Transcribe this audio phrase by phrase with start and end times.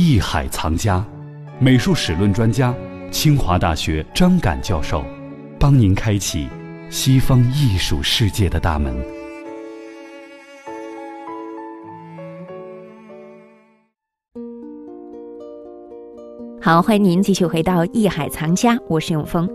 [0.00, 1.04] 艺海藏家，
[1.58, 2.72] 美术史论专家，
[3.10, 5.04] 清华大学张敢教授，
[5.58, 6.46] 帮您开启
[6.88, 8.96] 西方艺术世界的大门。
[16.60, 19.50] 好，欢迎您继续回到艺海藏家，我是永峰。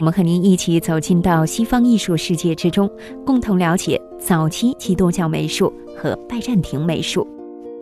[0.00, 2.90] 我们和您一起走进到西方艺术世界之中，
[3.26, 7.28] 共同了解早期基督教美术和拜占庭美术。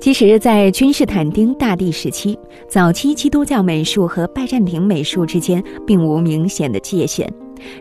[0.03, 2.37] 其实，在君士坦丁大帝时期，
[2.69, 7.33] 早期基督教美术和拜占庭美术之间并无明显的界限。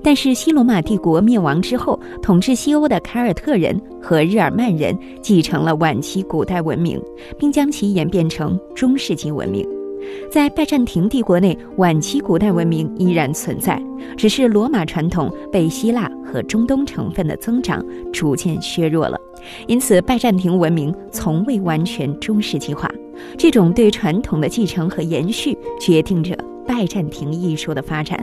[0.03, 7.01] 但是，西罗马帝国灭亡之后，统治西欧的凯尔特人和日耳曼人继承了晚期古代文明，
[7.39, 9.67] 并将其演变成中世纪文明。
[10.29, 13.81] 在拜占庭帝国内，晚期古代文明依然存在，
[14.15, 17.83] 只是罗马传统被希腊和中东成分的增长
[18.13, 19.19] 逐渐削弱了。
[19.67, 22.89] 因此，拜占庭文明从未完全中世纪化。
[23.37, 28.19] 这种对传统的继承和延续，决定着拜占庭艺术的发展。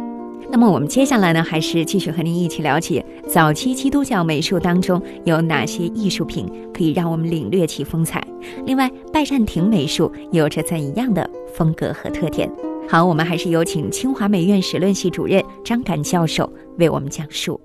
[0.50, 8.27] 那么，我们接下来呢，还是继续和您一起了解早期基督教美术当中有哪些艺术品可以让我们领略其风采。
[8.64, 12.50] 另外，拜占庭美术有着怎样的风格和特点？
[12.89, 17.61] 好，我们还是有请清华美院史论系主任张敢教授为我们讲述。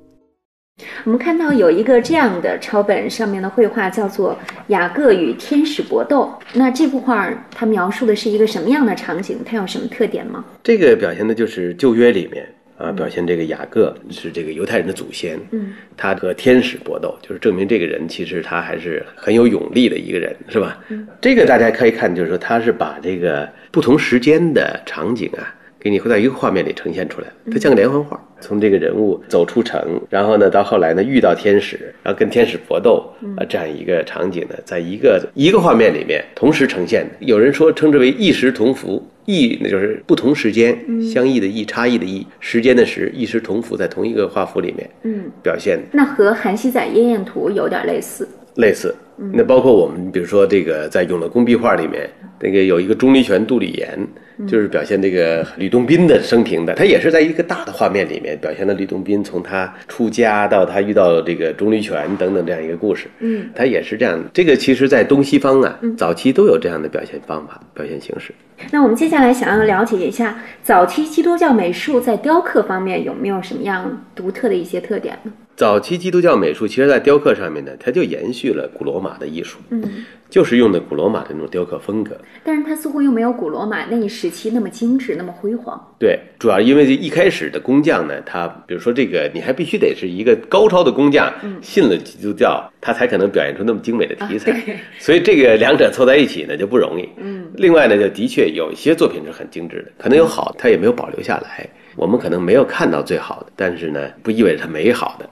[1.06, 4.34] 我们看到有一个这样的抄本，上面的绘画叫做
[4.68, 6.34] 《雅各与天使搏斗》。
[6.54, 9.40] 那这幅画它描述的是一个什么样的场景？
[9.46, 10.44] 它有什么特点吗？
[10.64, 12.48] 这个表现的就是旧约里面。
[12.76, 20.80] 啊，表现这个雅各是这个犹太人的祖先，嗯，他和天使搏斗，就是证明这个人其实他还是很有勇力的一个人，是吧？
[20.90, 28.17] 嗯，这个大家可以看，就是说他是把这个不同时间的场景啊，给你会在一个画面里呈现出来，它像个连环画。
[28.39, 33.06] 从这个人物走出城，然后呢，到后来呢遇到天使，然后跟天使搏斗
[33.38, 37.25] 啊，这样一个场景呢，在一个一个画面里面同时呈现的。
[37.25, 45.79] 有人说称之为异时同符，异那就是不同时间相异的异，差异的异，时间的时，异时同符在同一个画幅里面，嗯，表现。
[45.91, 48.96] 那和韩熙载夜宴图有点类似，类似。
[49.34, 52.09] 那包括我们比如说这个在永乐宫壁画里面，
[52.40, 54.00] 那个有一个钟离权杜李岩。
[54.47, 63.06] 就是表现这个吕洞宾的生平的，他也是在一个大的画面里面表现了吕洞宾从他出家到他遇到这个钟离权等等这样一个故事。
[63.19, 64.19] 嗯，他也是这样。
[64.34, 68.34] 这个其实，在东西方啊，早期都有这样的表现方法、表现形式。
[68.72, 75.31] 那我们接下来想要了解一下，早期基督教美术在雕刻方面有没有什么样独特的一些特点呢？
[75.56, 79.84] 早期基督教美术，其实在雕刻上面呢，它就延续了古罗马的艺术，嗯，
[80.30, 82.18] 就是用的古罗马的那种雕刻风格。
[82.44, 85.80] 但是它似乎又没有古罗马那一时期那么精致、那么辉煌。
[86.00, 91.31] 对，主要因为这一开始的工匠呢，他比如说这个，你还必须得是一个高超的工匠，
[91.62, 94.58] 信了基督教，他才可能表现出那么精美的题材。
[94.97, 97.09] 所以这个两者凑在一起呢就不容易。
[97.18, 101.70] 嗯，另外呢，就的确有一些作品是很精致的，可能有好，他也没有保留下来。
[101.96, 105.30] 我们可能没有看到最好的，但是呢，不意味着它美好的。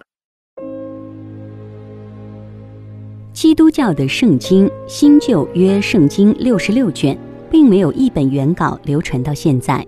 [3.34, 7.18] 基督教的圣经新旧约圣经六十六卷，
[7.50, 9.86] 并没有一本原稿流传到现在。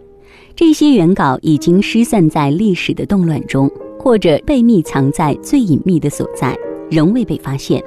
[0.55, 6.57] 这些原稿已经失散在历史的动乱中，或者被密藏在最隐秘的所在，
[6.89, 7.83] 仍未被发现。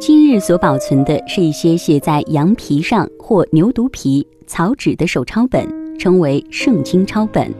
[0.00, 5.64] 今日所保存的是一些写在羊皮上或牛犊皮、草纸的手抄本，
[5.96, 7.54] 称为圣经抄本。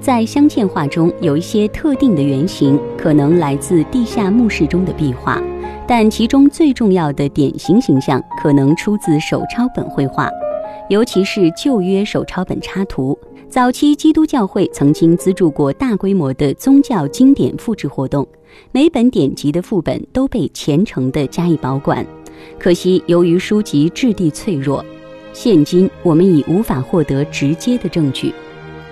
[0.00, 5.42] 在镶嵌画中有一些特定的原型，可能来自地下墓室中的壁画。
[5.88, 10.30] 但其中最重要的典型形象可能出自手抄本绘画，
[10.90, 13.18] 尤其是旧约手抄本插图。
[13.48, 18.28] 早期基督教会曾经资助过大规模的宗教经典复制活动，
[18.70, 22.04] 每本典籍的副本都被虔诚地加以保管。
[22.58, 24.84] 可惜，由于书籍质地脆弱，
[25.32, 28.34] 现今我们已无法获得直接的证据。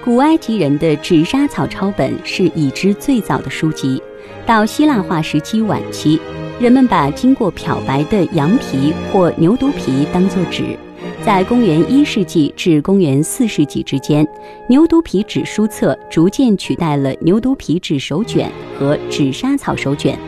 [0.02, 4.02] 古埃及人的纸莎草抄本是已知最早的书籍，
[4.46, 6.18] 到希腊化时期晚期。
[6.58, 10.74] 人们把经过漂白的羊皮或牛犊皮当作纸，
[11.22, 14.26] 在公元一世纪至公元四世纪之间，
[14.66, 20.18] 牛犊皮纸书册逐渐取代了牛犊皮纸手卷和纸莎草手卷。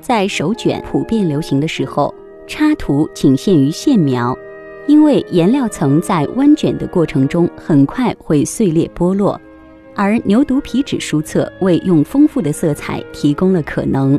[0.00, 2.14] 在手卷普遍流行的时候，
[2.46, 4.34] 插图仅限于线描，
[4.86, 9.38] 因为颜料层在弯卷的过程中很快会碎裂剥落，
[9.94, 14.18] 而牛犊皮纸书册为用丰富的色彩提供了可能。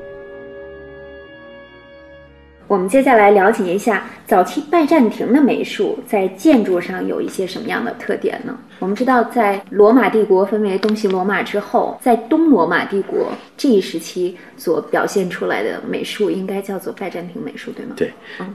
[2.67, 8.57] 我们接下来了解一下早期拜占庭的美术在建筑上有一些什么样的特点呢？
[8.79, 17.93] 我们知道，在罗马帝国分为东西罗马之后，在东罗马帝国这一时期所表现出来的美术，应该叫做拜占庭美术，对吗？
[17.95, 18.11] 对，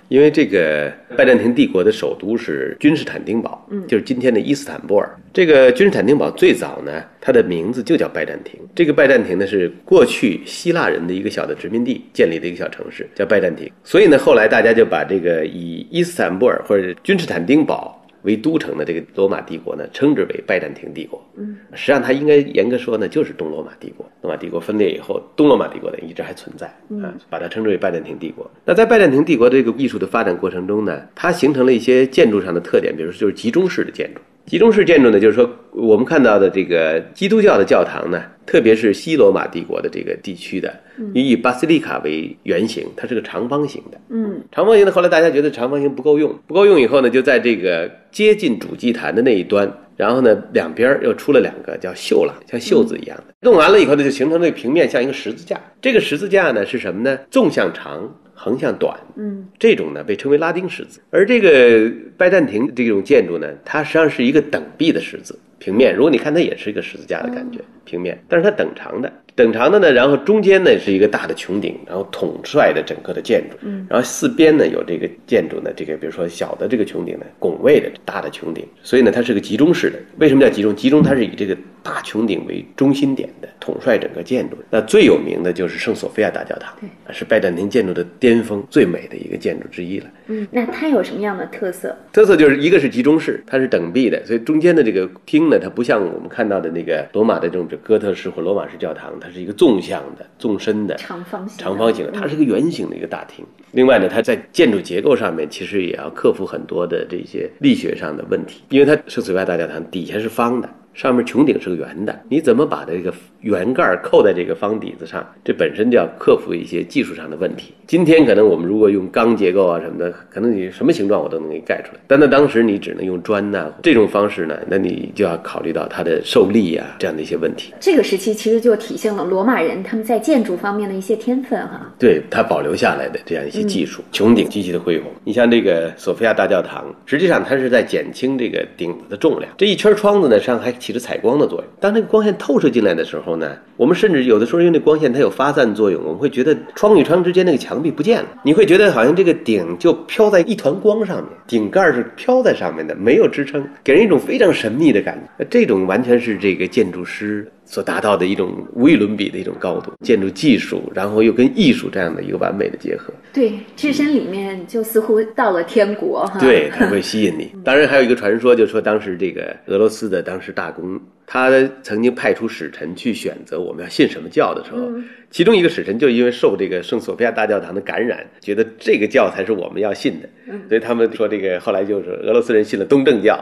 [0.09, 5.09] 因为这个拜占庭帝国的首都是君士坦丁堡，嗯就是今天的伊斯坦布尔。
[5.33, 8.61] 这个君士坦丁堡最早呢，它的名字就叫拜占庭。
[8.75, 13.71] 这个拜占庭呢，是过去希腊人的一个小的殖民地建立的一个小城市，叫拜占庭。
[13.85, 17.99] 所以呢，后来大家就把这个以伊斯坦布尔或者君士坦丁堡。
[18.25, 21.21] 为都城的这个罗马帝国呢，称之为拜占庭帝国。
[21.37, 24.09] 嗯，实际上它应该严格说呢，就是东罗马帝国。
[24.21, 26.69] 罗马帝国分裂以后，东罗马帝国呢一直还存在
[27.05, 28.49] 啊，把它称之为拜占庭帝国。
[28.65, 34.21] 那在拜占庭帝国这个艺术的发展过程中呢，它形成了一些建筑上的特点，比如说就是集中式的建筑。
[34.47, 40.75] 集中式建筑呢，就是说我们看到的这个基督教的教堂呢，特别是西罗马帝国的这个地区的，
[41.15, 43.99] 以以巴西利卡为原型，它是个长方形的。
[44.11, 53.25] 嗯长方形的，后来大家觉得长方形不够用，不够用以后呢，就在这个接近主祭坛的那一端，然后呢，两边又出了两个叫袖廊，像袖子一样的。
[53.41, 55.59] 弄完了以后呢，就形成这个平面像一个十字架。
[55.81, 57.19] 这个十字架呢是什么呢？
[57.31, 58.99] 纵向长，横向短。
[59.17, 65.95] 嗯这种呢被称为拉丁十字，而这个拜占庭这种建筑呢，它实际上是一个等臂的十字平面。
[65.95, 67.59] 如果你看它也是一个十字架的感觉，
[67.93, 79.99] 平面，但是它等长的，等长的呢，然后中间呢是一个大的穹顶，然后统帅的整个的建筑，嗯然后四边呢有这个建筑呢，这个比如说小的这个穹顶呢，拱卫的大的穹顶，所以呢它是个集中式的。
[80.17, 80.75] 为什么叫集中？
[80.75, 84.57] 集中它是以这个大穹顶为中心点的，统帅整个建筑。
[84.71, 86.75] 那最有名的就是圣索菲亚大教堂，
[87.11, 90.07] 是拜占庭建筑的巅峰，最美的一个建筑之一了。
[90.29, 91.95] 嗯，那它有什么样的特色？
[92.13, 103.45] 特色就是一个是集中式，它是等壁的，所以中间的这个厅呢，它不像我们看到的那个罗马的这种哥特式或罗马式教堂，它是一个纵向的、纵深的、长方形的长方形的，它是一个圆形的一个大厅。
[103.73, 110.69] 另外呢，它在建筑结构上面其实也要克服很多的这些力学上的问题，因为它圣索菲亚大教堂底下是方的。
[110.95, 115.27] 上面穹顶是个圆的，你怎么把这个圆盖扣在这个方底子上？
[115.45, 117.73] 这本身就要克服一些技术上的问题。
[117.87, 127.73] 今天可能我们如果用钢结构啊什么的，可能你什么形状我都能给你盖出来，但在当时你只能用砖呐、这种方式呢，那你就要考虑到它的受力啊这样的一些问题。
[127.81, 131.91] 这个时期其实就体现了罗马人他们在建筑方面的一些天分哈。
[131.99, 135.11] 对它保留下来的这样一些技术，穹顶极其的恢宏。
[135.25, 139.51] 你像这个索菲亚大教堂，实际上它是在减轻这个顶子的重量。
[139.57, 141.67] 这一圈窗子呢，上还起着采光的作用。
[141.79, 155.47] 当那个光线透射进来的时候呢，我们甚至有的时候因为那光线它有发散作用，我们会觉得窗与窗之间那个墙壁不见了，你会觉得好像这个顶就飘在一团光上面，顶盖是飘在上面的，没有支撑，给人一种非常神秘的感觉。
[155.49, 157.49] 这种完全是这个建筑师。
[157.73, 166.39] 所达到的一种无与伦比的一种高度，建筑技术，然后又跟艺术这样的一个完美的结合，对，置身里面就似乎到了天国哈。
[166.39, 167.51] 对，它会吸引你。
[167.65, 171.51] 当然，还有一个传说，就说当时这个俄罗斯的当时大公，他
[171.83, 174.91] 曾经派出使臣去选择我们要信什么教的时候，
[175.31, 180.29] 其中一个使臣就因为受这个圣索菲亚大教堂的感染，觉得这个教才是我们要信的，
[180.69, 183.35] 所以他们说这个后来就是俄罗斯人信了东正教，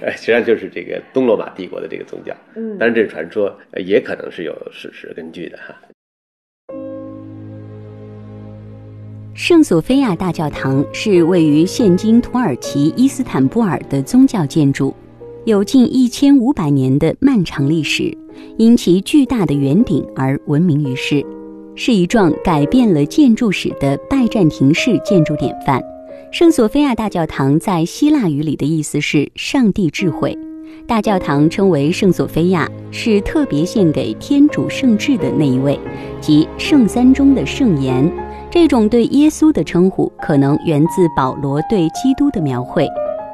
[0.00, 2.32] 哎 实际上就是这个东罗马帝国的这个宗教。
[2.54, 2.78] 嗯。
[2.78, 5.74] 当然这是传说，呃也可能是有史实根据的哈。
[9.34, 14.92] 圣索菲亚大教堂是位于现今土耳其伊斯坦布尔的宗教建筑，
[15.48, 18.14] 有近一千五百年的漫长历史，
[18.58, 21.24] 因其巨大的圆顶而闻名于世，
[21.74, 25.82] 是一幢改变了建筑史的拜占庭式建筑典范。
[26.30, 30.36] 圣索菲亚大教堂在希腊语里的意思是“上帝智慧”。
[30.86, 35.80] 大教堂称为圣索菲亚，是特别献给天主圣智的那一位，
[36.20, 38.06] 即圣三中的圣言。
[38.50, 42.86] 这种对耶稣的称呼可能源自保罗对基督的描绘。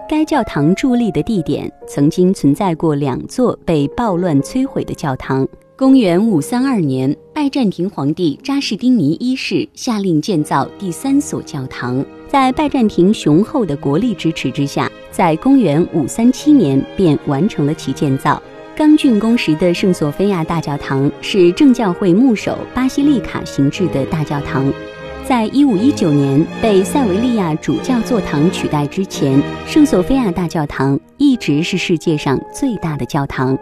[0.06, 5.48] 该教堂伫立的地点曾经存在过两座被暴乱摧毁的教堂。
[5.76, 12.04] 公元五三二年，拜占庭皇帝扎士丁尼一世下令建造第三所教堂。
[12.28, 18.40] 在拜占庭雄厚的国力支持之下，在公元五三七年便完成了其建造。
[18.76, 24.70] 刚竣工时的圣索菲亚大教堂是正教会牧首巴西利卡形制的大教堂。
[25.26, 33.56] 在一五一九年被塞维利亚主教座堂取代之前，圣索菲亚大教堂一直是世界上最大的教堂。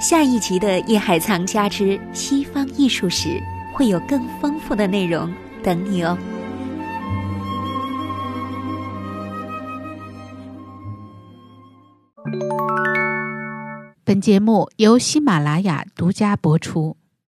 [0.00, 3.28] 下一集的《夜海藏家之西方艺术史》
[3.72, 6.18] 会有更丰富的内容等你哦。
[14.06, 16.96] 本节目由喜马拉雅独家播出。